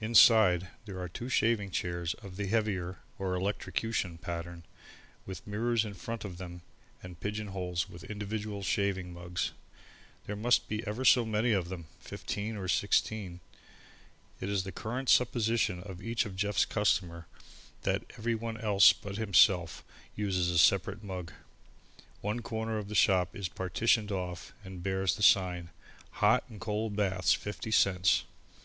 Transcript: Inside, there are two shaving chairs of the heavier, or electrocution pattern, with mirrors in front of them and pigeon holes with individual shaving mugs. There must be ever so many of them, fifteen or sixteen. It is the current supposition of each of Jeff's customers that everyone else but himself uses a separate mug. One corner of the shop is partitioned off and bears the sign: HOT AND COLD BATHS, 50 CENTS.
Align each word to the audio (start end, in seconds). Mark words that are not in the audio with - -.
Inside, 0.00 0.68
there 0.84 1.00
are 1.00 1.08
two 1.08 1.28
shaving 1.28 1.72
chairs 1.72 2.14
of 2.22 2.36
the 2.36 2.46
heavier, 2.46 2.98
or 3.18 3.34
electrocution 3.34 4.18
pattern, 4.18 4.62
with 5.26 5.48
mirrors 5.48 5.84
in 5.84 5.94
front 5.94 6.24
of 6.24 6.38
them 6.38 6.62
and 7.02 7.18
pigeon 7.18 7.48
holes 7.48 7.90
with 7.90 8.04
individual 8.04 8.62
shaving 8.62 9.12
mugs. 9.12 9.50
There 10.26 10.36
must 10.36 10.68
be 10.68 10.86
ever 10.86 11.04
so 11.04 11.26
many 11.26 11.50
of 11.50 11.70
them, 11.70 11.86
fifteen 11.98 12.54
or 12.56 12.68
sixteen. 12.68 13.40
It 14.40 14.48
is 14.48 14.62
the 14.62 14.70
current 14.70 15.08
supposition 15.08 15.82
of 15.82 16.00
each 16.00 16.24
of 16.24 16.36
Jeff's 16.36 16.64
customers 16.66 17.24
that 17.82 18.04
everyone 18.16 18.56
else 18.58 18.92
but 18.92 19.16
himself 19.16 19.82
uses 20.14 20.50
a 20.52 20.58
separate 20.58 21.02
mug. 21.02 21.32
One 22.20 22.42
corner 22.42 22.78
of 22.78 22.86
the 22.86 22.94
shop 22.94 23.34
is 23.34 23.48
partitioned 23.48 24.12
off 24.12 24.52
and 24.62 24.84
bears 24.84 25.16
the 25.16 25.24
sign: 25.24 25.70
HOT 26.12 26.44
AND 26.48 26.60
COLD 26.60 26.94
BATHS, 26.94 27.32
50 27.32 27.72
CENTS. 27.72 28.22